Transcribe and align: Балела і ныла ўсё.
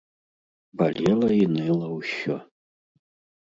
Балела 0.79 1.29
і 1.35 1.43
ныла 1.59 1.87
ўсё. 1.99 2.39